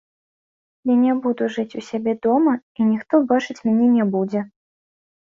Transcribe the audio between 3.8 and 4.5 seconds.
не будзе.